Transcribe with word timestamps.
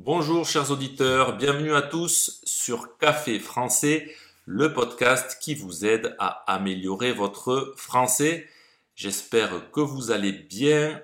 Bonjour 0.00 0.44
chers 0.44 0.72
auditeurs, 0.72 1.36
bienvenue 1.36 1.72
à 1.72 1.80
tous 1.80 2.40
sur 2.42 2.98
Café 2.98 3.38
français, 3.38 4.12
le 4.44 4.74
podcast 4.74 5.38
qui 5.40 5.54
vous 5.54 5.86
aide 5.86 6.16
à 6.18 6.42
améliorer 6.52 7.12
votre 7.12 7.74
français. 7.76 8.48
J'espère 8.96 9.70
que 9.70 9.80
vous 9.80 10.10
allez 10.10 10.32
bien. 10.32 11.00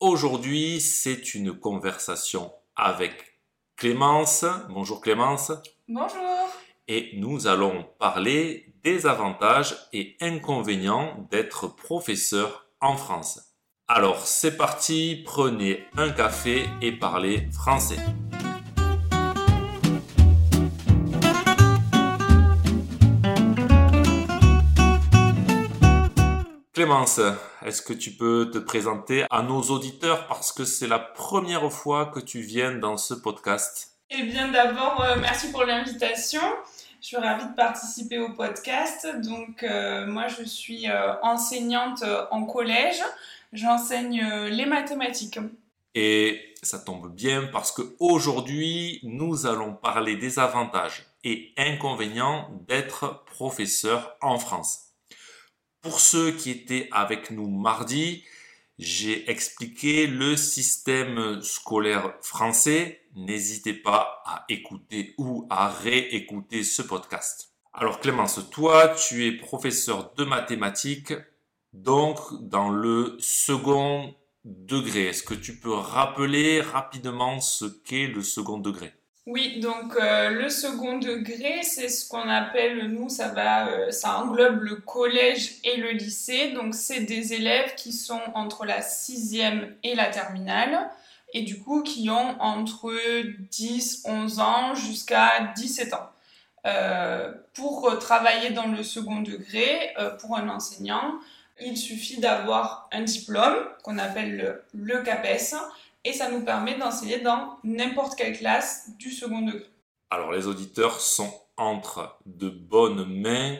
Aujourd'hui, 0.00 0.80
c'est 0.80 1.34
une 1.34 1.52
conversation 1.52 2.52
avec 2.74 3.38
Clémence. 3.76 4.44
Bonjour 4.70 5.00
Clémence. 5.00 5.52
Bonjour. 5.86 6.50
Et 6.88 7.12
nous 7.14 7.46
allons 7.46 7.86
parler 8.00 8.74
des 8.82 9.06
avantages 9.06 9.76
et 9.92 10.16
inconvénients 10.20 11.28
d'être 11.30 11.68
professeur 11.68 12.66
en 12.80 12.96
France. 12.96 13.54
Alors 13.86 14.26
c'est 14.26 14.56
parti, 14.56 15.22
prenez 15.24 15.84
un 15.96 16.10
café 16.10 16.66
et 16.80 16.90
parlez 16.90 17.48
français. 17.52 17.98
Clémence, 26.92 27.20
est-ce 27.64 27.80
que 27.80 27.94
tu 27.94 28.10
peux 28.10 28.50
te 28.52 28.58
présenter 28.58 29.24
à 29.30 29.40
nos 29.40 29.62
auditeurs 29.62 30.26
parce 30.26 30.52
que 30.52 30.66
c'est 30.66 30.86
la 30.86 30.98
première 30.98 31.72
fois 31.72 32.04
que 32.04 32.20
tu 32.20 32.42
viens 32.42 32.72
dans 32.72 32.98
ce 32.98 33.14
podcast? 33.14 33.96
Eh 34.10 34.24
bien 34.24 34.48
d'abord, 34.48 35.02
euh, 35.02 35.16
merci 35.18 35.50
pour 35.50 35.64
l'invitation. 35.64 36.42
Je 37.00 37.06
suis 37.06 37.16
ravie 37.16 37.46
de 37.46 37.54
participer 37.54 38.18
au 38.18 38.34
podcast. 38.34 39.08
Donc 39.24 39.62
euh, 39.62 40.06
moi 40.06 40.28
je 40.28 40.44
suis 40.44 40.86
euh, 40.90 41.14
enseignante 41.22 42.04
en 42.30 42.44
collège. 42.44 43.00
J'enseigne 43.54 44.22
les 44.50 44.66
mathématiques. 44.66 45.38
Et 45.94 46.54
ça 46.62 46.78
tombe 46.78 47.10
bien 47.10 47.48
parce 47.50 47.72
que 47.72 47.96
aujourd'hui 48.00 49.00
nous 49.02 49.46
allons 49.46 49.72
parler 49.72 50.16
des 50.16 50.38
avantages 50.38 51.06
et 51.24 51.54
inconvénients 51.56 52.50
d'être 52.68 53.24
professeur 53.24 54.14
en 54.20 54.38
France. 54.38 54.91
Pour 55.82 55.98
ceux 55.98 56.30
qui 56.30 56.50
étaient 56.50 56.88
avec 56.92 57.32
nous 57.32 57.48
mardi, 57.48 58.22
j'ai 58.78 59.28
expliqué 59.28 60.06
le 60.06 60.36
système 60.36 61.42
scolaire 61.42 62.14
français. 62.22 63.02
N'hésitez 63.16 63.74
pas 63.74 64.22
à 64.24 64.44
écouter 64.48 65.12
ou 65.18 65.44
à 65.50 65.68
réécouter 65.68 66.62
ce 66.62 66.82
podcast. 66.82 67.52
Alors 67.72 67.98
Clémence, 67.98 68.40
toi, 68.52 68.90
tu 68.90 69.26
es 69.26 69.32
professeur 69.32 70.14
de 70.14 70.22
mathématiques, 70.24 71.14
donc 71.72 72.18
dans 72.40 72.70
le 72.70 73.16
second 73.18 74.14
degré. 74.44 75.06
Est-ce 75.06 75.24
que 75.24 75.34
tu 75.34 75.58
peux 75.58 75.74
rappeler 75.74 76.60
rapidement 76.60 77.40
ce 77.40 77.64
qu'est 77.64 78.06
le 78.06 78.22
second 78.22 78.58
degré? 78.58 78.92
Oui, 79.26 79.60
donc 79.60 79.94
euh, 79.94 80.30
le 80.30 80.48
second 80.50 80.98
degré, 80.98 81.62
c'est 81.62 81.88
ce 81.88 82.08
qu'on 82.08 82.28
appelle, 82.28 82.88
nous, 82.88 83.08
ça 83.08 83.28
va, 83.28 83.68
euh, 83.68 83.92
ça 83.92 84.18
englobe 84.18 84.62
le 84.62 84.76
collège 84.76 85.58
et 85.62 85.76
le 85.76 85.90
lycée. 85.92 86.50
Donc 86.50 86.74
c'est 86.74 87.00
des 87.02 87.32
élèves 87.32 87.76
qui 87.76 87.92
sont 87.92 88.20
entre 88.34 88.64
la 88.64 88.82
sixième 88.82 89.76
et 89.84 89.94
la 89.94 90.06
terminale, 90.06 90.90
et 91.32 91.42
du 91.42 91.60
coup 91.60 91.82
qui 91.82 92.10
ont 92.10 92.36
entre 92.40 92.92
10, 93.50 94.02
11 94.06 94.40
ans 94.40 94.74
jusqu'à 94.74 95.52
17 95.56 95.94
ans. 95.94 96.10
Euh, 96.66 97.32
pour 97.54 97.96
travailler 98.00 98.50
dans 98.50 98.66
le 98.66 98.82
second 98.82 99.20
degré, 99.20 99.94
pour 100.20 100.36
un 100.36 100.48
enseignant, 100.48 101.14
il 101.60 101.76
suffit 101.76 102.18
d'avoir 102.18 102.88
un 102.92 103.02
diplôme 103.02 103.56
qu'on 103.84 103.98
appelle 103.98 104.36
le, 104.36 104.64
le 104.74 105.02
CAPES 105.02 105.54
et 106.04 106.12
ça 106.12 106.30
nous 106.30 106.44
permet 106.44 106.78
d'enseigner 106.78 107.20
dans 107.20 107.58
n'importe 107.64 108.16
quelle 108.16 108.36
classe 108.36 108.90
du 108.98 109.10
second 109.10 109.42
degré. 109.42 109.66
Alors 110.10 110.32
les 110.32 110.46
auditeurs 110.46 111.00
sont 111.00 111.32
entre 111.56 112.18
de 112.26 112.48
bonnes 112.48 113.04
mains 113.04 113.56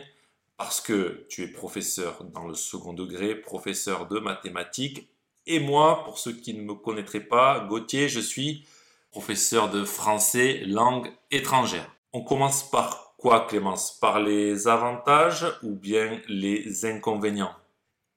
parce 0.57 0.81
que 0.81 1.25
tu 1.29 1.43
es 1.43 1.47
professeur 1.47 2.23
dans 2.25 2.47
le 2.47 2.53
second 2.53 2.93
degré, 2.93 3.35
professeur 3.35 4.07
de 4.07 4.19
mathématiques. 4.19 5.09
Et 5.45 5.59
moi, 5.59 6.03
pour 6.05 6.19
ceux 6.19 6.33
qui 6.33 6.53
ne 6.53 6.61
me 6.61 6.73
connaîtraient 6.73 7.19
pas, 7.19 7.61
Gauthier, 7.61 8.07
je 8.07 8.19
suis 8.19 8.65
professeur 9.11 9.69
de 9.69 9.83
français 9.83 10.61
langue 10.65 11.11
étrangère. 11.31 11.89
On 12.13 12.21
commence 12.21 12.69
par 12.69 13.13
quoi, 13.17 13.47
Clémence? 13.47 13.97
Par 13.99 14.19
les 14.19 14.67
avantages 14.67 15.45
ou 15.63 15.71
bien 15.71 16.21
les 16.27 16.85
inconvénients? 16.85 17.53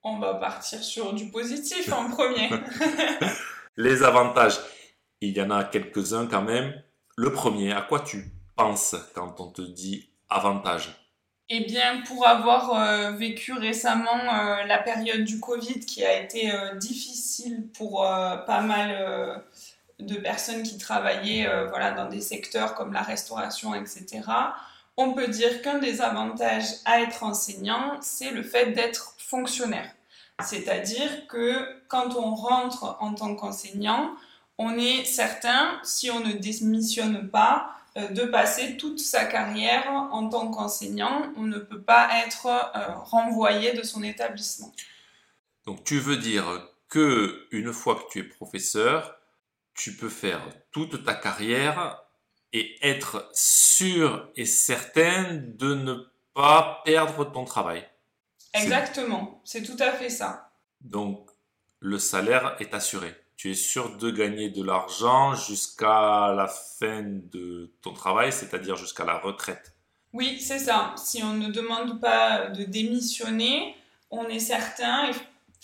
On 0.02 0.18
va 0.18 0.34
partir 0.34 0.82
sur 0.82 1.14
du 1.14 1.30
positif 1.30 1.92
en 1.92 2.08
premier. 2.10 2.50
Les 3.78 4.02
avantages, 4.02 4.58
il 5.20 5.36
y 5.36 5.42
en 5.42 5.50
a 5.50 5.62
quelques-uns 5.64 6.26
quand 6.26 6.40
même. 6.40 6.82
Le 7.18 7.30
premier, 7.30 7.72
à 7.72 7.82
quoi 7.82 8.00
tu 8.00 8.24
penses 8.56 8.96
quand 9.14 9.38
on 9.38 9.50
te 9.50 9.60
dit 9.60 10.08
avantage? 10.30 10.96
Eh 11.50 11.60
bien, 11.60 12.00
pour 12.06 12.26
avoir 12.26 12.74
euh, 12.74 13.10
vécu 13.12 13.52
récemment 13.52 14.08
euh, 14.08 14.64
la 14.64 14.78
période 14.78 15.24
du 15.24 15.40
Covid 15.40 15.80
qui 15.80 16.02
a 16.04 16.18
été 16.18 16.50
euh, 16.50 16.74
difficile 16.76 17.68
pour 17.76 18.00
pas 18.46 18.62
mal 18.62 19.44
de 19.98 20.14
personnes 20.16 20.62
qui 20.62 20.78
travaillaient 20.78 21.46
voilà, 21.68 21.90
dans 21.92 22.08
des 22.08 22.22
secteurs 22.22 22.74
comme 22.74 22.94
la 22.94 23.02
restauration, 23.02 23.74
etc., 23.74 24.22
on 24.96 25.12
peut 25.12 25.28
dire 25.28 25.60
qu'un 25.60 25.78
des 25.78 26.00
avantages 26.00 26.76
à 26.86 27.02
être 27.02 27.22
enseignant, 27.22 27.98
c'est 28.00 28.30
le 28.30 28.42
fait 28.42 28.72
d'être 28.72 29.14
fonctionnaire. 29.18 29.95
C'est-à-dire 30.44 31.26
que 31.28 31.86
quand 31.88 32.16
on 32.16 32.34
rentre 32.34 32.96
en 33.00 33.14
tant 33.14 33.34
qu'enseignant, 33.34 34.14
on 34.58 34.76
est 34.76 35.04
certain, 35.04 35.80
si 35.82 36.10
on 36.10 36.20
ne 36.20 36.32
démissionne 36.32 37.28
pas, 37.28 37.76
euh, 37.96 38.08
de 38.08 38.24
passer 38.24 38.76
toute 38.76 38.98
sa 38.98 39.24
carrière 39.24 39.88
en 39.88 40.28
tant 40.28 40.50
qu'enseignant. 40.50 41.32
On 41.36 41.44
ne 41.44 41.58
peut 41.58 41.80
pas 41.80 42.10
être 42.26 42.46
euh, 42.46 42.94
renvoyé 42.96 43.72
de 43.72 43.82
son 43.82 44.02
établissement. 44.02 44.72
Donc 45.64 45.82
tu 45.84 45.98
veux 45.98 46.16
dire 46.16 46.68
que 46.88 47.46
une 47.50 47.72
fois 47.72 47.96
que 47.96 48.12
tu 48.12 48.18
es 48.20 48.22
professeur, 48.22 49.16
tu 49.74 49.96
peux 49.96 50.10
faire 50.10 50.40
toute 50.72 51.04
ta 51.04 51.14
carrière 51.14 52.02
et 52.52 52.76
être 52.86 53.28
sûr 53.32 54.30
et 54.36 54.44
certain 54.44 55.34
de 55.34 55.74
ne 55.74 55.94
pas 56.34 56.82
perdre 56.84 57.24
ton 57.24 57.44
travail. 57.44 57.86
Exactement, 58.62 59.40
c'est 59.44 59.62
tout 59.62 59.76
à 59.78 59.92
fait 59.92 60.10
ça. 60.10 60.50
Donc, 60.80 61.30
le 61.80 61.98
salaire 61.98 62.56
est 62.60 62.74
assuré. 62.74 63.14
Tu 63.36 63.50
es 63.50 63.54
sûr 63.54 63.96
de 63.98 64.10
gagner 64.10 64.48
de 64.48 64.62
l'argent 64.62 65.34
jusqu'à 65.34 66.32
la 66.34 66.48
fin 66.48 67.02
de 67.02 67.70
ton 67.82 67.92
travail, 67.92 68.32
c'est-à-dire 68.32 68.76
jusqu'à 68.76 69.04
la 69.04 69.18
retraite. 69.18 69.74
Oui, 70.12 70.40
c'est 70.40 70.58
ça. 70.58 70.94
Si 70.96 71.22
on 71.22 71.34
ne 71.34 71.48
demande 71.48 72.00
pas 72.00 72.46
de 72.46 72.64
démissionner, 72.64 73.76
on 74.10 74.26
est 74.28 74.38
certain, 74.38 75.10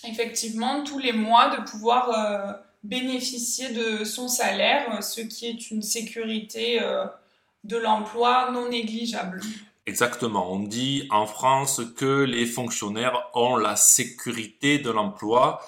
effectivement, 0.06 0.84
tous 0.84 0.98
les 0.98 1.12
mois 1.12 1.56
de 1.56 1.62
pouvoir 1.62 2.10
euh, 2.10 2.52
bénéficier 2.82 3.70
de 3.70 4.04
son 4.04 4.28
salaire, 4.28 5.02
ce 5.02 5.22
qui 5.22 5.46
est 5.46 5.70
une 5.70 5.82
sécurité 5.82 6.82
euh, 6.82 7.06
de 7.64 7.78
l'emploi 7.78 8.50
non 8.50 8.68
négligeable. 8.68 9.40
Exactement. 9.86 10.52
On 10.52 10.60
dit 10.60 11.08
en 11.10 11.26
France 11.26 11.80
que 11.96 12.22
les 12.22 12.46
fonctionnaires 12.46 13.28
ont 13.34 13.56
la 13.56 13.74
sécurité 13.74 14.78
de 14.78 14.90
l'emploi. 14.90 15.60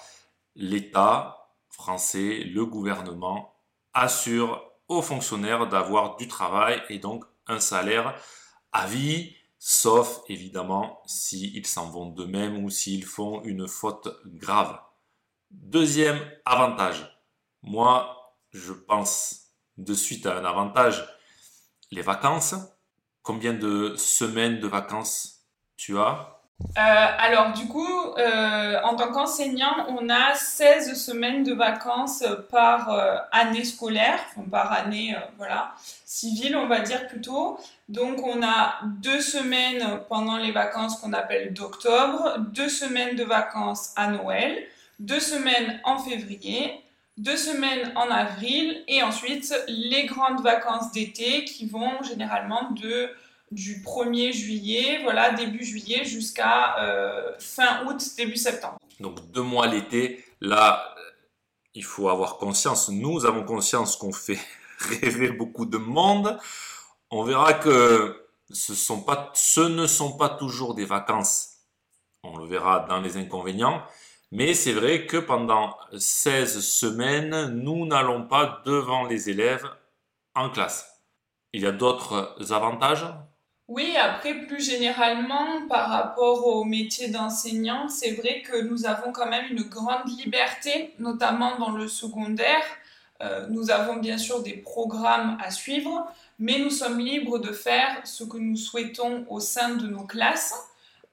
L'État 0.55 1.51
français, 1.69 2.45
le 2.45 2.65
gouvernement, 2.65 3.57
assure 3.93 4.63
aux 4.87 5.03
fonctionnaires 5.03 5.67
d'avoir 5.67 6.17
du 6.17 6.29
travail 6.29 6.81
et 6.89 6.99
donc 6.99 7.25
un 7.49 7.59
salaire 7.59 8.15
à 8.73 8.87
vie, 8.87 9.35
sauf 9.59 10.21
évidemment 10.29 11.03
s'ils 11.07 11.67
s'en 11.67 11.89
vont 11.91 12.07
d'eux-mêmes 12.07 12.63
ou 12.65 12.71
s'ils 12.71 13.05
font 13.05 13.43
une 13.43 13.67
faute 13.67 14.09
grave. 14.27 14.79
Deuxième 15.51 16.21
avantage. 16.45 17.19
Moi, 17.63 18.37
je 18.53 18.73
pense 18.73 19.49
de 19.77 19.95
suite 19.95 20.27
à 20.27 20.39
un 20.39 20.45
avantage. 20.45 21.05
Les 21.91 22.03
vacances 22.03 22.55
Combien 23.25 23.55
de 23.55 23.95
semaines 23.97 24.61
de 24.61 24.69
vacances 24.69 25.41
tu 25.79 25.99
as 25.99 26.31
euh, 26.79 26.81
alors 27.19 27.53
du 27.53 27.67
coup, 27.67 28.15
euh, 28.17 28.81
en 28.85 28.95
tant 28.95 29.11
qu'enseignant, 29.11 29.87
on 29.89 30.09
a 30.09 30.35
16 30.35 30.95
semaines 30.95 31.43
de 31.43 31.53
vacances 31.53 32.23
par 32.49 32.91
euh, 32.91 33.17
année 33.33 33.65
scolaire, 33.65 34.21
par 34.53 34.71
année 34.73 35.17
voilà, 35.37 35.75
civile 36.05 36.57
on 36.57 36.69
va 36.69 36.79
dire 36.81 37.09
plutôt. 37.09 37.59
Donc 37.89 38.25
on 38.25 38.41
a 38.43 38.77
deux 39.03 39.21
semaines 39.21 40.01
pendant 40.09 40.37
les 40.37 40.53
vacances 40.53 40.97
qu'on 41.01 41.13
appelle 41.13 41.53
d'octobre, 41.53 42.37
deux 42.39 42.69
semaines 42.69 43.17
de 43.17 43.25
vacances 43.25 43.93
à 43.97 44.07
Noël, 44.07 44.65
deux 45.01 45.21
semaines 45.21 45.81
en 45.83 45.99
février, 45.99 46.84
deux 47.17 47.37
semaines 47.37 47.93
en 47.97 48.11
avril 48.11 48.83
et 48.89 49.03
ensuite 49.03 49.55
les 49.69 50.07
grandes 50.07 50.43
vacances 50.43 50.93
d'été 50.93 51.45
qui 51.45 51.67
vont 51.67 52.03
généralement 52.03 52.71
de 52.73 53.11
du 53.51 53.83
1er 53.83 54.33
juillet, 54.33 55.01
voilà, 55.03 55.33
début 55.33 55.65
juillet 55.65 56.05
jusqu'à 56.05 56.79
euh, 56.81 57.33
fin 57.39 57.87
août, 57.87 58.03
début 58.17 58.37
septembre. 58.37 58.79
Donc 58.99 59.31
deux 59.31 59.43
mois 59.43 59.67
l'été, 59.67 60.25
là, 60.41 60.95
il 61.75 61.85
faut 61.85 62.09
avoir 62.09 62.39
conscience, 62.39 62.89
nous 62.89 63.25
avons 63.27 63.45
conscience 63.45 63.97
qu'on 63.97 64.13
fait 64.13 64.39
rêver 64.79 65.31
beaucoup 65.31 65.67
de 65.67 65.79
monde, 65.79 66.39
on 67.11 67.23
verra 67.23 67.55
que 67.55 68.27
ce 68.51 68.73
ne 69.63 69.87
sont 69.87 70.13
pas 70.17 70.29
toujours 70.31 70.75
des 70.75 70.85
vacances. 70.85 71.51
On 72.23 72.37
le 72.39 72.47
verra 72.47 72.87
dans 72.89 73.01
les 73.01 73.17
inconvénients. 73.17 73.83
Mais 74.37 74.53
c'est 74.55 74.73
vrai 74.73 75.07
que 75.07 75.17
pendant 75.17 75.77
16 75.97 76.59
semaines, 76.61 77.51
nous 77.51 77.87
n'allons 77.87 78.27
pas 78.27 78.63
devant 78.67 79.05
les 79.05 79.31
élèves 79.31 79.65
en 80.35 80.51
classe. 80.51 81.01
Il 81.53 81.63
y 81.63 81.67
a 81.67 81.71
d'autres 81.71 82.37
avantages? 82.51 83.07
Oui, 83.69 83.95
après, 83.97 84.35
plus 84.49 84.61
généralement, 84.61 85.69
par 85.69 85.89
rapport 85.89 86.49
au 86.49 86.65
métier 86.65 87.11
d'enseignant, 87.11 87.89
c'est 87.89 88.15
vrai 88.15 88.43
que 88.43 88.61
nous 88.61 88.87
avons 88.87 89.13
quand 89.13 89.31
même 89.31 89.53
une 89.53 89.63
grande 89.63 90.09
liberté, 90.19 90.95
notamment 90.99 91.57
dans 91.61 91.71
le 91.71 91.87
secondaire. 91.87 92.65
Euh, 93.23 93.47
nous 93.51 93.71
avons 93.71 93.99
bien 93.99 94.19
sûr 94.19 94.43
des 94.43 94.57
programmes 94.57 95.39
à 95.41 95.53
suivre, 95.53 96.09
mais 96.41 96.59
nous 96.59 96.71
sommes 96.71 96.99
libres 96.99 97.39
de 97.39 97.53
faire 97.53 98.01
ce 98.03 98.25
que 98.25 98.39
nous 98.39 98.57
souhaitons 98.57 99.27
au 99.29 99.39
sein 99.39 99.77
de 99.77 99.87
nos 99.87 100.03
classes, 100.03 100.55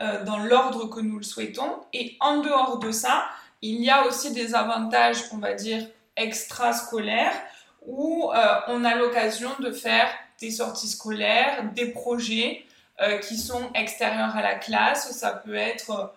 euh, 0.01 0.23
dans 0.23 0.39
l'ordre 0.39 0.87
que 0.87 0.99
nous 0.99 1.17
le 1.17 1.23
souhaitons. 1.23 1.79
Et 1.93 2.17
en 2.21 2.37
dehors 2.37 2.79
de 2.79 2.91
ça, 2.91 3.25
il 3.61 3.83
y 3.83 3.89
a 3.91 4.07
aussi 4.07 4.33
des 4.33 4.55
avantages, 4.55 5.25
on 5.31 5.37
va 5.37 5.53
dire, 5.53 5.85
extrascolaires, 6.15 7.39
où 7.85 8.31
euh, 8.33 8.45
on 8.67 8.83
a 8.83 8.95
l'occasion 8.95 9.51
de 9.59 9.71
faire 9.71 10.07
des 10.39 10.49
sorties 10.49 10.87
scolaires, 10.87 11.71
des 11.75 11.87
projets 11.87 12.65
euh, 12.99 13.19
qui 13.19 13.37
sont 13.37 13.69
extérieurs 13.75 14.35
à 14.35 14.41
la 14.41 14.55
classe. 14.55 15.11
Ça 15.11 15.33
peut 15.33 15.55
être 15.55 16.13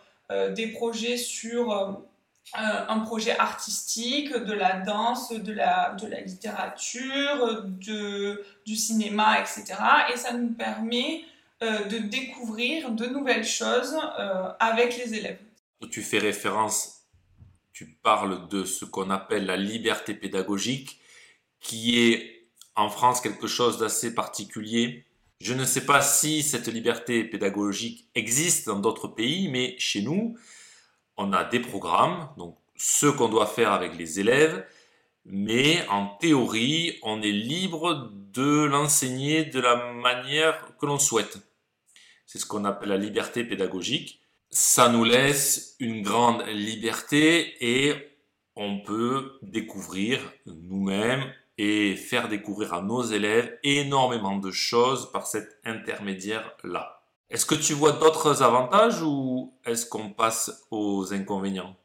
des 0.55 0.69
projets 0.69 1.19
sur 1.19 2.01
un 2.55 3.01
projet 3.01 3.39
artistique, 3.39 4.33
de 4.33 4.55
la 4.55 4.79
danse, 4.81 5.33
de 5.33 5.53
la, 5.53 5.95
de 6.01 6.07
la 6.07 6.21
littérature, 6.21 7.63
de, 7.65 8.43
du 8.65 8.75
cinéma, 8.75 9.39
etc. 9.41 9.75
Et 10.13 10.17
ça 10.17 10.33
nous 10.33 10.49
permet 10.55 11.25
de 11.89 11.99
découvrir 11.99 12.91
de 12.91 13.07
nouvelles 13.07 13.45
choses 13.45 13.97
avec 14.61 14.97
les 14.97 15.15
élèves. 15.15 15.41
Tu 15.91 16.03
fais 16.03 16.19
référence, 16.19 17.07
tu 17.73 17.87
parles 18.03 18.49
de 18.49 18.65
ce 18.65 18.85
qu'on 18.85 19.11
appelle 19.11 19.47
la 19.47 19.57
liberté 19.57 20.15
pédagogique, 20.15 21.01
qui 21.61 22.01
est 22.01 22.49
en 22.77 22.89
France 22.89 23.21
quelque 23.21 23.47
chose 23.47 23.79
d'assez 23.79 24.15
particulier. 24.15 25.05
Je 25.41 25.55
ne 25.55 25.65
sais 25.65 25.85
pas 25.85 26.01
si 26.01 26.43
cette 26.43 26.69
liberté 26.69 27.25
pédagogique 27.25 28.09
existe 28.15 28.67
dans 28.67 28.79
d'autres 28.79 29.09
pays, 29.09 29.49
mais 29.49 29.75
chez 29.79 30.03
nous, 30.03 30.39
on 31.17 31.33
a 31.33 31.45
des 31.45 31.61
programmes, 31.61 32.31
donc 32.39 32.57
ce 32.77 33.07
qu'on 33.07 33.29
doit 33.29 33.47
faire 33.47 33.73
avec 33.73 33.97
les 33.97 34.21
élèves, 34.21 34.67
mais 35.27 35.87
en 35.89 36.07
théorie, 36.07 36.99
on 37.03 37.23
est 37.23 37.33
libre 37.33 38.11
de 38.33 38.65
l'enseigner 38.65 39.45
de 39.45 39.61
la 39.61 39.93
manière 39.93 40.77
que 40.79 40.87
l'on 40.87 40.99
souhaite. 40.99 41.39
C'est 42.35 42.41
ce 42.41 42.47
qu'on 42.47 42.65
appelle 42.65 42.89
la 42.89 42.97
liberté 42.97 43.45
pédagogique. 43.45 44.21
Ça 44.51 44.89
nous 44.89 45.05
laisse 45.05 45.77
une 45.79 46.03
grande 46.03 46.45
liberté 46.49 47.55
et 47.61 47.95
on 48.57 48.81
peut 48.81 49.39
découvrir 49.43 50.19
nous-mêmes 50.45 51.23
et 51.59 51.95
faire 51.95 52.29
découvrir 52.29 52.75
à 52.75 52.83
nos 52.83 53.05
élèves 53.05 53.57
énormément 53.63 54.37
de 54.37 54.51
choses 54.51 55.13
par 55.13 55.29
cet 55.29 55.61
intermédiaire-là. 55.65 57.05
Est-ce 57.31 57.47
que 57.47 57.55
tu 57.55 57.73
vois 57.73 57.93
d'autres 57.93 58.43
avantages 58.43 59.01
ou 59.01 59.55
est-ce 59.65 59.87
qu'on 59.87 60.11
passe 60.11 60.67
aux 60.73 61.15
inconvénients? 61.15 61.77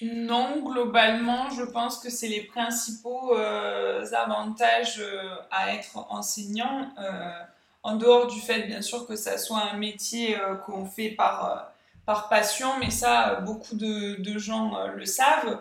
Non, 0.00 0.62
globalement, 0.62 1.50
je 1.50 1.64
pense 1.64 1.98
que 1.98 2.08
c'est 2.08 2.28
les 2.28 2.44
principaux 2.44 3.36
euh, 3.36 4.04
avantages 4.12 5.00
euh, 5.00 5.36
à 5.50 5.74
être 5.74 5.98
enseignant, 6.10 6.90
euh, 6.98 7.30
en 7.86 7.96
dehors 7.96 8.26
du 8.26 8.40
fait, 8.40 8.66
bien 8.66 8.82
sûr, 8.82 9.06
que 9.06 9.16
ça 9.16 9.38
soit 9.38 9.62
un 9.72 9.76
métier 9.76 10.36
qu'on 10.64 10.86
fait 10.86 11.10
par, 11.10 11.70
par 12.04 12.28
passion, 12.28 12.68
mais 12.80 12.90
ça, 12.90 13.36
beaucoup 13.36 13.76
de, 13.76 14.20
de 14.20 14.38
gens 14.38 14.86
le 14.94 15.04
savent. 15.06 15.60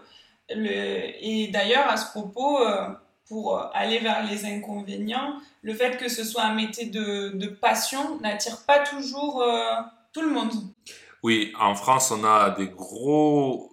Et 0.50 1.50
d'ailleurs, 1.54 1.88
à 1.88 1.98
ce 1.98 2.12
propos, 2.12 2.58
pour 3.28 3.58
euh, 3.58 3.64
aller 3.74 4.00
vers 4.00 4.24
les 4.26 4.46
inconvénients, 4.46 5.40
le 5.62 5.74
fait 5.74 5.98
que 5.98 6.10
ce 6.10 6.24
soit 6.24 6.44
un 6.44 6.54
métier 6.54 6.86
de, 6.86 7.48
passion 7.48 8.20
n'attire 8.20 8.66
pas 8.66 8.80
toujours 8.80 9.42
euh, 9.42 9.82
tout 10.14 10.22
le 10.22 10.30
monde. 10.30 10.54
Oui, 11.24 11.52
en 11.60 11.74
France, 11.76 12.12
on 12.12 12.24
a 12.24 12.52
des 12.52 12.68
gros 12.68 13.72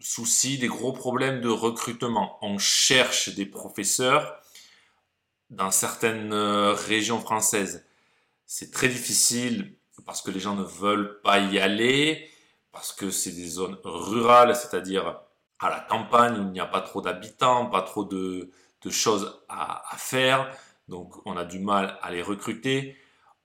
soucis, 0.00 0.58
des 0.58 0.66
gros 0.66 0.92
problèmes 0.92 1.40
de 1.40 1.48
recrutement. 1.48 2.38
On 2.42 2.58
cherche 2.58 3.34
des 3.34 3.46
professeurs 3.46 4.39
dans 5.50 5.70
certaines 5.70 6.32
euh, 6.32 6.72
régions 6.72 7.20
françaises. 7.20 7.86
C'est 8.46 8.70
très 8.70 8.88
difficile 8.88 9.76
parce 10.06 10.22
que 10.22 10.30
les 10.30 10.40
gens 10.40 10.54
ne 10.54 10.64
veulent 10.64 11.20
pas 11.22 11.38
y 11.38 11.58
aller, 11.58 12.28
parce 12.72 12.92
que 12.92 13.10
c'est 13.10 13.32
des 13.32 13.48
zones 13.48 13.78
rurales, 13.84 14.56
c'est-à-dire 14.56 15.20
à 15.58 15.68
la 15.68 15.80
campagne 15.80 16.38
où 16.38 16.42
il 16.42 16.52
n'y 16.52 16.60
a 16.60 16.66
pas 16.66 16.80
trop 16.80 17.02
d'habitants, 17.02 17.66
pas 17.66 17.82
trop 17.82 18.04
de, 18.04 18.50
de 18.82 18.90
choses 18.90 19.42
à, 19.48 19.82
faire, 19.98 20.50
donc 20.88 21.14
on 21.26 21.36
a 21.36 21.44
du 21.44 21.58
mal 21.58 21.98
à 22.02 22.10
les 22.10 22.22
recruter. 22.22 22.96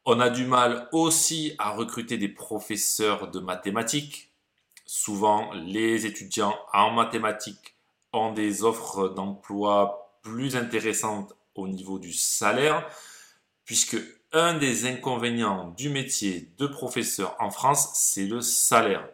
On 0.06 0.20
a 0.20 0.30
du 0.30 0.46
mal 0.46 0.88
aussi 0.92 1.56
à 1.58 1.72
recruter 1.72 2.18
des 2.18 2.30
professeurs 2.30 3.30
de 3.30 3.40
mathématiques. 3.40 4.32
Souvent, 4.86 5.52
les 5.54 6.06
étudiants 6.06 6.56
en 6.74 6.92
mathématiques 6.92 7.76
ont 8.14 8.32
des 8.32 8.64
offres 8.64 9.10
d'emploi 9.10 10.20
plus 10.22 10.56
intéressantes 10.56 11.34
au 11.56 11.68
niveau 11.68 12.00
du 12.00 12.14
salaire, 12.14 12.88
puisque 13.64 13.98
un 14.32 14.58
des 14.58 14.86
inconvénients 14.86 15.74
du 15.78 15.90
métier 15.90 16.52
de 16.58 16.68
professeur 16.68 17.36
en 17.40 17.50
France, 17.50 17.92
c'est 17.96 18.28
le 18.28 18.42
salaire. 18.42 19.08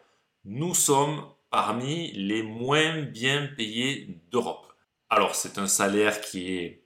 Nous 0.46 0.74
sommes 0.74 1.24
parmi 1.52 2.12
les 2.14 2.44
moins 2.44 3.02
bien 3.04 3.48
payés 3.56 4.20
d'Europe. 4.32 4.68
Alors 5.10 5.36
c'est 5.36 5.58
un 5.58 5.68
salaire 5.68 6.22
qui 6.22 6.56
est 6.56 6.84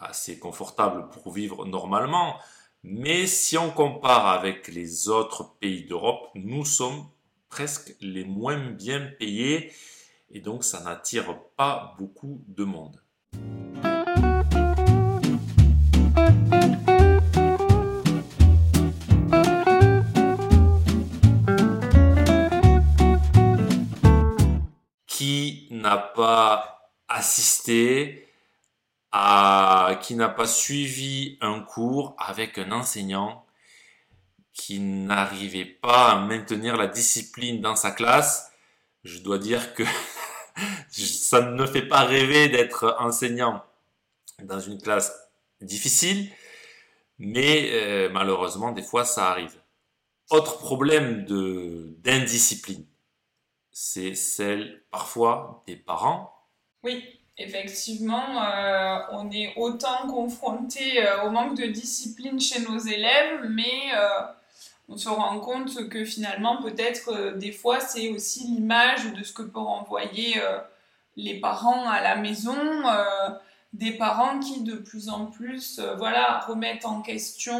assez 0.00 0.38
confortable 0.38 1.08
pour 1.10 1.32
vivre 1.32 1.66
normalement, 1.66 2.36
mais 2.82 3.26
si 3.26 3.58
on 3.58 3.70
compare 3.70 4.28
avec 4.28 4.68
les 4.68 5.08
autres 5.08 5.56
pays 5.58 5.84
d'Europe, 5.84 6.30
nous 6.34 6.64
sommes 6.64 7.06
presque 7.48 7.94
les 8.00 8.24
moins 8.24 8.70
bien 8.70 9.10
payés 9.18 9.72
et 10.30 10.40
donc 10.40 10.64
ça 10.64 10.80
n'attire 10.80 11.38
pas 11.56 11.94
beaucoup 11.98 12.42
de 12.46 12.64
monde. 12.64 13.00
Pas 26.16 26.90
assister 27.08 28.26
à 29.12 29.98
qui 30.02 30.14
n'a 30.16 30.28
pas 30.28 30.46
suivi 30.46 31.38
un 31.40 31.60
cours 31.60 32.16
avec 32.18 32.58
un 32.58 32.72
enseignant 32.72 33.46
qui 34.52 34.80
n'arrivait 34.80 35.64
pas 35.66 36.10
à 36.12 36.16
maintenir 36.16 36.76
la 36.76 36.86
discipline 36.86 37.60
dans 37.60 37.76
sa 37.76 37.90
classe, 37.90 38.50
je 39.04 39.18
dois 39.18 39.38
dire 39.38 39.74
que 39.74 39.84
ça 40.90 41.42
ne 41.42 41.52
me 41.52 41.66
fait 41.66 41.86
pas 41.86 42.04
rêver 42.04 42.48
d'être 42.48 42.96
enseignant 42.98 43.62
dans 44.42 44.60
une 44.60 44.80
classe 44.80 45.12
difficile, 45.60 46.30
mais 47.18 47.70
euh, 47.72 48.08
malheureusement, 48.10 48.72
des 48.72 48.82
fois, 48.82 49.04
ça 49.04 49.30
arrive. 49.30 49.54
Autre 50.30 50.58
problème 50.58 51.24
d'indiscipline, 52.02 52.84
c'est 53.78 54.14
celle 54.14 54.82
parfois 54.90 55.62
des 55.66 55.76
parents 55.76 56.32
oui, 56.86 57.02
effectivement, 57.36 58.40
euh, 58.40 58.98
on 59.10 59.28
est 59.32 59.54
autant 59.56 60.06
confronté 60.08 61.04
euh, 61.04 61.24
au 61.24 61.30
manque 61.30 61.56
de 61.56 61.66
discipline 61.66 62.38
chez 62.40 62.60
nos 62.60 62.78
élèves, 62.78 63.40
mais 63.50 63.92
euh, 63.92 64.08
on 64.88 64.96
se 64.96 65.08
rend 65.08 65.40
compte 65.40 65.88
que 65.88 66.04
finalement, 66.04 66.62
peut-être 66.62 67.36
des 67.36 67.50
fois, 67.50 67.80
c'est 67.80 68.10
aussi 68.10 68.44
l'image 68.44 69.12
de 69.12 69.24
ce 69.24 69.32
que 69.32 69.42
peuvent 69.42 69.64
renvoyer 69.64 70.40
les 71.16 71.40
parents 71.40 71.88
à 71.90 72.00
la 72.00 72.14
maison, 72.14 72.56
des 73.72 73.90
parents 73.90 74.38
qui 74.38 74.62
de 74.62 74.76
plus 74.76 75.08
en 75.08 75.26
plus 75.26 75.80
voilà, 75.98 76.38
remettent 76.46 76.84
en 76.84 77.02
question 77.02 77.58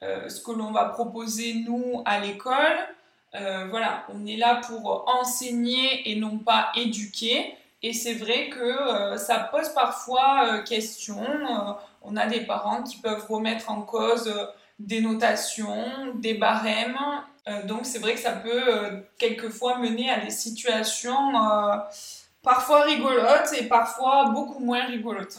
ce 0.00 0.40
que 0.40 0.50
l'on 0.50 0.72
va 0.72 0.86
proposer 0.86 1.62
nous 1.66 2.02
à 2.06 2.20
l'école. 2.20 2.78
Voilà, 3.34 4.06
on 4.14 4.26
est 4.26 4.36
là 4.36 4.60
pour 4.66 5.12
enseigner 5.20 6.10
et 6.10 6.16
non 6.16 6.38
pas 6.38 6.70
éduquer. 6.76 7.56
Et 7.84 7.92
c'est 7.92 8.14
vrai 8.14 8.48
que 8.48 8.60
euh, 8.60 9.18
ça 9.18 9.38
pose 9.40 9.68
parfois 9.74 10.46
euh, 10.46 10.62
question. 10.62 11.22
Euh, 11.22 11.72
on 12.00 12.16
a 12.16 12.26
des 12.26 12.40
parents 12.40 12.82
qui 12.82 12.96
peuvent 12.96 13.26
remettre 13.28 13.70
en 13.70 13.82
cause 13.82 14.32
des 14.78 15.02
notations, 15.02 16.14
des 16.14 16.32
barèmes. 16.32 16.98
donc 17.64 17.84
c'est 17.84 17.98
vrai 17.98 18.14
que 18.14 18.20
ça 18.20 18.32
peut 18.32 19.04
quelquefois 19.18 19.78
mener 19.78 20.10
à 20.10 20.18
des 20.18 20.30
situations 20.30 21.32
parfois 22.42 22.82
rigolotes 22.82 23.52
et 23.58 23.64
parfois 23.64 24.30
beaucoup 24.30 24.58
moins 24.58 24.86
rigolotes. 24.86 25.38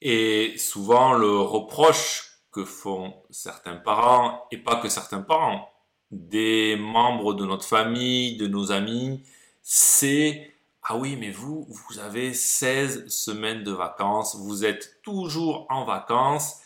Et 0.00 0.54
souvent, 0.58 1.12
le 1.12 1.38
reproche 1.38 2.32
que 2.50 2.64
font 2.64 3.14
certains 3.30 3.76
parents, 3.76 4.46
et 4.50 4.58
pas 4.58 4.76
que 4.76 4.88
certains 4.88 5.22
parents, 5.22 5.71
des 6.12 6.76
membres 6.76 7.34
de 7.34 7.44
notre 7.44 7.64
famille, 7.64 8.36
de 8.36 8.46
nos 8.46 8.70
amis, 8.70 9.24
c'est 9.62 10.52
ah 10.84 10.96
oui, 10.96 11.16
mais 11.16 11.30
vous, 11.30 11.64
vous 11.68 11.98
avez 12.00 12.34
16 12.34 13.06
semaines 13.08 13.62
de 13.62 13.70
vacances, 13.70 14.36
vous 14.36 14.64
êtes 14.64 15.00
toujours 15.02 15.66
en 15.70 15.84
vacances. 15.84 16.60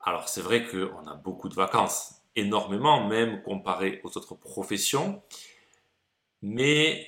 Alors 0.00 0.28
c'est 0.28 0.40
vrai 0.40 0.66
qu'on 0.66 1.06
a 1.06 1.14
beaucoup 1.14 1.50
de 1.50 1.54
vacances, 1.54 2.22
énormément 2.34 3.06
même 3.06 3.42
comparé 3.42 4.00
aux 4.04 4.16
autres 4.16 4.34
professions. 4.34 5.22
Mais 6.40 7.06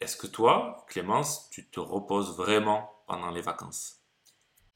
est-ce 0.00 0.16
que 0.16 0.26
toi, 0.26 0.84
Clémence, 0.88 1.48
tu 1.50 1.64
te 1.68 1.78
reposes 1.78 2.36
vraiment 2.36 2.90
pendant 3.06 3.30
les 3.30 3.42
vacances? 3.42 4.00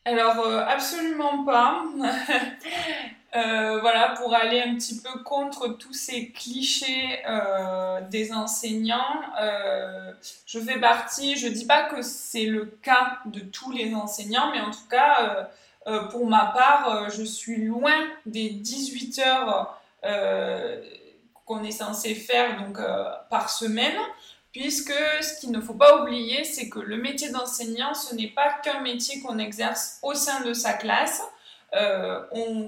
Alors 0.05 0.39
euh, 0.41 0.65
absolument 0.65 1.45
pas. 1.45 1.85
Euh, 3.37 3.81
voilà, 3.81 4.15
pour 4.17 4.33
aller 4.35 4.61
un 4.61 4.77
petit 4.77 5.01
peu 5.01 5.23
contre 5.25 5.69
tous 5.69 5.93
ces 5.93 6.31
clichés 6.31 7.21
euh, 7.29 8.01
des 8.09 8.33
enseignants, 8.33 9.21
je 10.47 10.61
fais 10.61 10.79
partie, 10.79 11.37
je 11.37 11.49
dis 11.49 11.67
pas 11.67 11.85
que 11.85 12.03
c'est 12.03 12.47
le 12.47 12.67
cas 12.83 13.19
de 13.27 13.41
tous 13.41 13.73
les 13.73 13.93
enseignants, 13.95 14.53
mais 14.53 14.61
en 14.61 14.71
tout 14.71 14.89
cas, 14.89 15.49
pour 16.11 16.27
ma 16.27 16.47
part, 16.47 17.11
je 17.11 17.25
suis 17.25 17.65
loin 17.65 18.07
des 18.25 18.51
18 18.51 19.21
heures 19.27 19.81
qu'on 21.45 21.65
est 21.65 21.73
censé 21.73 22.15
faire 22.15 22.57
donc, 22.63 22.79
par 23.31 23.51
semaine 23.51 23.99
puisque 24.55 24.95
ce 25.21 25.41
qu'il 25.41 25.51
ne 25.51 25.61
faut 25.61 25.75
pas 25.75 26.01
oublier, 26.01 26.45
c'est 26.45 26.69
que 26.69 26.79
le 26.79 26.97
métier 26.97 27.31
d'enseignant, 27.31 27.93
ce 27.93 28.15
n'est 28.15 28.29
pas 28.29 28.55
qu'un 28.63 28.81
métier 28.81 29.21
qu'on 29.21 29.39
exerce 29.39 29.99
au 30.03 30.15
sein 30.15 30.43
de 30.43 30.55
sa 30.55 30.73
classe. 30.73 31.21
Euh, 31.75 32.21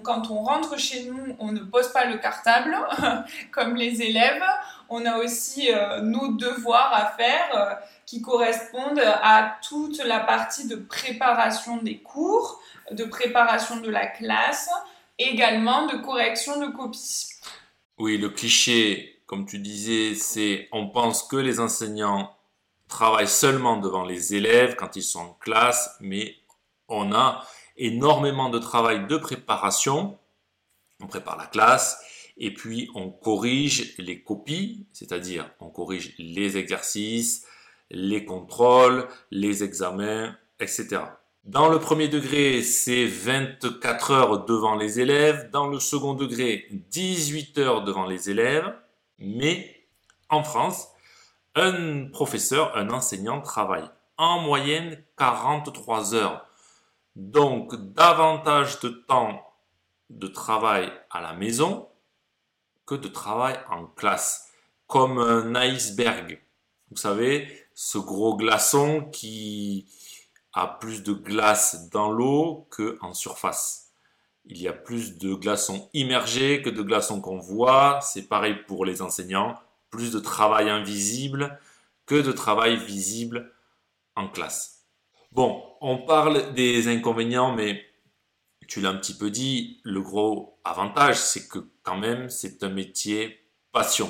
quand 0.03 0.31
on 0.31 0.43
rentre 0.43 0.79
chez 0.79 1.05
nous, 1.05 1.37
on 1.39 1.53
ne 1.53 1.61
pose 1.61 1.89
pas 1.93 2.07
le 2.07 2.19
cartable 2.19 2.77
comme 3.53 3.77
les 3.77 4.03
élèves. 4.03 4.43
On 4.89 5.05
a 5.05 5.19
aussi 5.19 5.73
euh, 5.73 6.01
nos 6.01 6.33
devoirs 6.35 6.93
à 6.93 7.07
faire 7.17 7.57
euh, 7.57 7.75
qui 8.05 8.23
correspondent 8.23 9.03
à 9.23 9.57
toute 9.67 9.99
la 10.05 10.21
partie 10.21 10.69
de 10.69 10.77
préparation 10.77 11.79
des 11.79 11.99
cours, 11.99 12.61
de 12.91 13.05
préparation 13.05 13.77
de 13.77 13.91
la 13.91 14.07
classe, 14.07 14.71
également 15.19 15.87
de 15.87 15.97
correction 15.97 16.61
de 16.61 16.67
copies. 16.67 17.29
Oui, 17.99 18.19
le 18.19 18.29
cliché 18.29 19.17
comme 19.27 19.45
tu 19.45 19.59
disais, 19.59 20.15
c'est 20.15 20.69
on 20.73 20.89
pense 20.89 21.25
que 21.25 21.37
les 21.37 21.61
enseignants 21.61 22.35
travaillent 22.89 23.29
seulement 23.29 23.77
devant 23.77 24.05
les 24.05 24.35
élèves 24.35 24.77
quand 24.77 24.95
ils 24.97 25.03
sont 25.03 25.21
en 25.21 25.37
classe, 25.41 25.97
mais 26.01 26.37
on 26.89 27.13
a 27.13 27.45
énormément 27.77 28.51
de 28.51 28.59
travail 28.59 29.07
de 29.07 29.17
préparation. 29.17 30.19
On 31.01 31.07
prépare 31.07 31.37
la 31.37 31.47
classe 31.47 32.01
et 32.37 32.53
puis 32.53 32.91
on 32.95 33.11
corrige 33.11 33.95
les 33.99 34.23
copies, 34.23 34.87
c'est-à-dire 34.93 35.51
on 35.61 35.69
corrige 35.69 36.15
les 36.19 36.57
exercices, 36.57 37.47
les 37.91 38.25
contrôles, 38.25 39.07
les 39.31 39.65
examens, 39.65 40.37
etc. 40.61 41.03
Dans 41.45 41.69
le 41.69 41.79
premier 41.79 42.09
degré, 42.09 42.63
c'est 42.63 43.07
24 43.07 44.11
heures 44.11 44.45
devant 44.47 44.75
les 44.75 44.99
élèves. 44.99 45.49
Dans 45.53 45.69
le 45.69 45.79
second 45.79 46.15
degré, 46.15 46.67
18 46.71 47.59
heures 47.59 47.85
devant 47.85 48.05
les 48.05 48.31
élèves. 48.31 48.75
Mais 49.21 49.87
en 50.29 50.43
France, 50.43 50.89
un 51.55 52.07
professeur, 52.07 52.77
un 52.77 52.91
enseignant 52.91 53.41
travaille 53.41 53.89
en 54.19 54.41
moyenne 54.41 55.03
43 55.17 56.15
heures. 56.15 56.46
Donc 57.17 57.75
davantage 57.95 58.79
de 58.81 58.91
temps 58.91 59.43
de 60.11 60.27
travail 60.27 60.93
à 61.11 61.23
la 61.23 61.33
maison 61.33 61.89
que 62.85 62.95
de 62.95 63.09
travail 63.09 63.59
en 63.71 63.87
classe. 63.87 64.53
Comme 64.87 65.19
un 65.19 65.55
iceberg. 65.57 66.41
Vous 66.91 66.97
savez, 66.97 67.49
ce 67.75 67.99
gros 67.99 68.37
glaçon 68.37 69.09
qui 69.11 69.89
a 70.53 70.69
plus 70.69 71.03
de 71.03 71.13
glace 71.13 71.89
dans 71.91 72.13
l'eau 72.13 72.69
qu'en 72.71 73.15
surface. 73.15 73.91
Il 74.45 74.59
y 74.59 74.69
a 74.69 74.73
plus 74.73 75.19
de 75.19 75.35
glaçons 75.35 75.91
immergés 75.93 76.63
que 76.63 76.71
de 76.71 76.83
glaçons 76.83 77.21
qu'on 77.21 77.39
voit. 77.39 77.99
C'est 78.03 78.29
pareil 78.29 78.55
pour 78.69 78.85
les 78.85 79.03
enseignants. 79.03 79.57
Plus 79.91 80.13
de 80.13 80.21
travail 80.21 80.69
invisible 80.69 81.59
que 82.05 82.15
de 82.15 82.31
travail 82.31 82.77
visible 82.77 83.53
en 84.15 84.29
classe. 84.29 84.76
Bon, 85.37 85.63
on 85.83 85.99
parle 85.99 86.55
des 86.55 86.89
inconvénients, 86.89 87.53
mais 87.53 87.85
tu 88.69 88.81
l'as 88.81 88.89
un 88.89 88.97
petit 88.97 89.13
peu 89.13 89.31
dit, 89.31 89.83
le 89.85 90.01
gros 90.01 90.59
avantage, 90.65 91.17
c'est 91.17 91.47
que 91.47 91.59
quand 91.83 91.99
même, 91.99 92.31
c'est 92.31 92.63
un 92.65 92.71
métier 92.71 93.39
passion. 93.71 94.09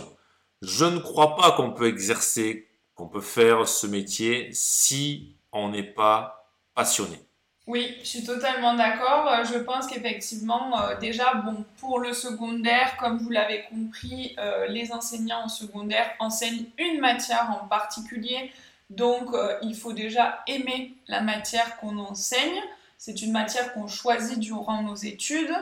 Je 0.63 0.85
ne 0.85 1.01
crois 1.01 1.35
pas 1.35 1.51
qu'on 1.51 1.73
peut 1.73 1.89
exercer, 1.89 2.69
qu'on 2.95 3.09
peut 3.09 3.21
faire 3.21 3.67
ce 3.67 3.89
métier 3.89 4.51
si 4.53 5.35
on 5.51 5.71
n'est 5.71 5.83
pas 5.83 6.49
passionné. 6.77 7.19
Oui, 7.67 7.97
je 8.03 8.07
suis 8.07 8.25
totalement 8.25 8.75
d'accord. 8.75 9.27
Euh, 9.27 9.45
je 9.45 9.59
pense 9.59 9.89
qu'effectivement, 9.89 10.81
euh, 10.81 10.97
déjà, 10.99 11.35
bon, 11.35 11.65
pour 11.81 11.99
le 11.99 12.13
secondaire, 12.13 12.97
comme 12.99 13.19
vous 13.19 13.31
l'avez 13.31 13.65
compris, 13.65 14.37
euh, 14.39 14.69
les 14.69 14.93
enseignants 14.93 15.47
en 15.47 15.49
secondaire 15.49 16.09
enseignent 16.21 16.67
une 16.79 17.01
matière 17.01 17.51
en 17.51 17.67
particulier. 17.67 18.53
Donc, 18.91 19.31
il 19.63 19.75
faut 19.75 19.93
déjà 19.93 20.43
aimer 20.47 20.95
la 21.09 21.21
matière 21.21 21.77
qu'on 21.79 21.99
enseigne. 21.99 22.61
C'est 22.99 23.21
une 23.23 23.33
matière 23.33 23.73
qu'on 23.75 23.89
choisit 23.89 24.39
durant 24.39 24.83
nos 24.83 24.95
études. 24.95 25.55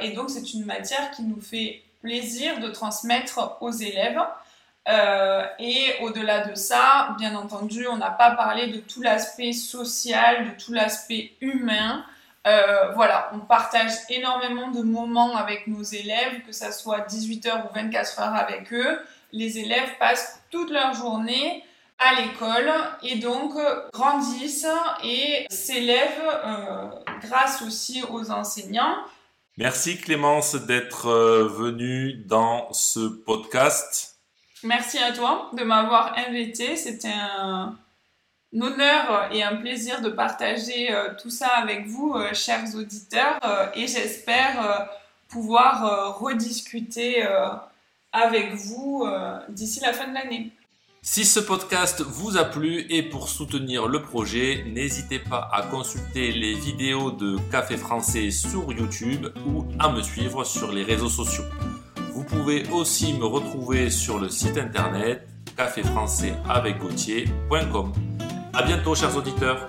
et 0.00 0.10
donc, 0.12 0.30
c'est 0.30 0.52
une 0.52 0.66
matière 0.66 1.10
qui 1.12 1.22
nous 1.22 1.40
fait 1.40 1.82
plaisir 2.02 2.60
de 2.60 2.68
transmettre 2.68 3.56
aux 3.60 3.70
élèves. 3.70 4.20
Euh, 4.88 5.44
et 5.60 5.94
au-delà 6.00 6.46
de 6.46 6.54
ça, 6.56 7.14
bien 7.18 7.36
entendu, 7.36 7.86
on 7.86 7.96
n'a 7.96 8.10
pas 8.10 8.32
parlé 8.32 8.66
de 8.66 8.78
tout 8.78 9.00
l'aspect 9.00 9.52
social, 9.52 10.50
de 10.50 10.62
tout 10.62 10.72
l'aspect 10.72 11.32
humain. 11.40 12.04
Euh, 12.46 12.90
voilà, 12.94 13.30
on 13.32 13.38
partage 13.38 13.92
énormément 14.08 14.72
de 14.72 14.82
moments 14.82 15.36
avec 15.36 15.68
nos 15.68 15.82
élèves, 15.82 16.42
que 16.44 16.52
ça 16.52 16.72
soit 16.72 17.02
18 17.02 17.46
heures 17.46 17.70
ou 17.70 17.74
24 17.74 18.20
heures 18.20 18.34
avec 18.34 18.72
eux. 18.72 19.00
Les 19.30 19.58
élèves 19.58 19.96
passent 20.00 20.42
toute 20.50 20.70
leur 20.70 20.92
journée 20.94 21.64
à 22.04 22.20
l'école 22.20 22.72
et 23.02 23.16
donc 23.16 23.54
grandissent 23.92 24.66
et 25.04 25.46
s'élèvent 25.50 26.40
euh, 26.44 26.86
grâce 27.20 27.62
aussi 27.62 28.02
aux 28.10 28.30
enseignants. 28.30 28.96
Merci 29.58 29.98
Clémence 29.98 30.54
d'être 30.54 31.10
venue 31.10 32.14
dans 32.26 32.72
ce 32.72 33.00
podcast. 33.00 34.12
Merci 34.64 34.98
à 34.98 35.12
toi 35.12 35.50
de 35.52 35.64
m'avoir 35.64 36.16
invité. 36.16 36.76
C'était 36.76 37.08
un, 37.08 37.76
honneur 38.60 39.28
et 39.32 39.42
un 39.42 39.56
plaisir 39.56 40.00
de 40.02 40.10
partager 40.10 40.92
euh, 40.92 41.14
tout 41.20 41.30
ça 41.30 41.48
avec 41.48 41.86
vous, 41.86 42.12
euh, 42.14 42.34
chers 42.34 42.74
auditeurs, 42.74 43.38
euh, 43.44 43.66
et 43.74 43.86
j'espère 43.86 44.88
pouvoir 45.28 46.18
rediscuter 46.18 47.26
avec 48.12 48.52
vous 48.52 49.06
d'ici 49.48 49.80
la 49.80 49.94
fin 49.94 50.06
de 50.06 50.12
l'année. 50.12 50.50
Si 51.04 51.24
ce 51.24 51.40
podcast 51.40 52.00
vous 52.00 52.36
a 52.36 52.44
plu 52.44 52.86
et 52.88 53.02
pour 53.02 53.28
soutenir 53.28 53.88
le 53.88 54.02
projet, 54.02 54.64
n'hésitez 54.72 55.18
pas 55.18 55.50
à 55.52 55.62
consulter 55.62 56.30
les 56.30 56.54
vidéos 56.54 57.10
de 57.10 57.38
Café 57.50 57.76
Français 57.76 58.30
sur 58.30 58.72
YouTube 58.72 59.26
ou 59.44 59.64
à 59.80 59.90
me 59.90 60.00
suivre 60.00 60.44
sur 60.44 60.70
les 60.70 60.84
réseaux 60.84 61.08
sociaux. 61.08 61.42
Vous 62.14 62.22
pouvez 62.22 62.62
aussi 62.70 63.14
me 63.14 63.24
retrouver 63.24 63.90
sur 63.90 64.20
le 64.20 64.28
site 64.28 64.56
internet 64.56 65.26
caféfrançaisavecgautier.com. 65.56 67.92
À 68.52 68.62
bientôt 68.62 68.94
chers 68.94 69.16
auditeurs 69.16 69.68